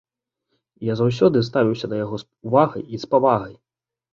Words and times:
І 0.81 0.87
я 0.91 0.95
заўсёды 1.01 1.43
ставіўся 1.49 1.87
да 1.91 2.01
яго 2.05 2.15
з 2.25 2.49
увагай 2.49 2.83
і 2.97 3.03
з 3.05 3.11
павагай. 3.13 3.55